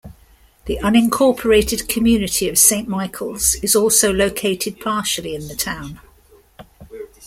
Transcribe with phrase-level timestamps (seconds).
[0.65, 5.99] The unincorporated community of Saint Michaels is also located partially in the town.